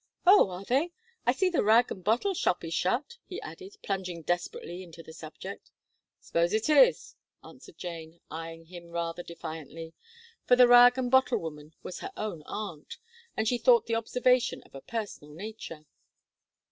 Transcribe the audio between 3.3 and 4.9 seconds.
added, plunging desperately